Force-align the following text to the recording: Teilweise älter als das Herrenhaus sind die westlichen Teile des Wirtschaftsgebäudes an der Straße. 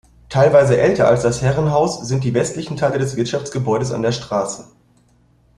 Teilweise 0.29 0.81
älter 0.81 1.07
als 1.07 1.21
das 1.21 1.43
Herrenhaus 1.43 2.01
sind 2.07 2.23
die 2.23 2.33
westlichen 2.33 2.75
Teile 2.75 2.97
des 2.97 3.17
Wirtschaftsgebäudes 3.17 3.91
an 3.91 4.01
der 4.01 4.11
Straße. 4.13 4.65